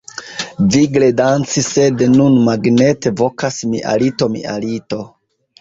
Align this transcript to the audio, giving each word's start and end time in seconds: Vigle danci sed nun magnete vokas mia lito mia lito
Vigle 0.75 1.09
danci 1.19 1.63
sed 1.67 2.01
nun 2.15 2.39
magnete 2.47 3.13
vokas 3.21 3.61
mia 3.75 3.95
lito 4.05 4.31
mia 4.39 4.57
lito 4.65 5.03